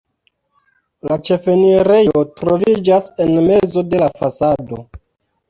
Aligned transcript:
La 1.09 1.17
ĉefenirejo 1.29 2.23
troviĝas 2.41 3.13
en 3.27 3.35
mezo 3.51 3.85
de 3.93 4.03
la 4.07 4.11
fasado. 4.25 4.83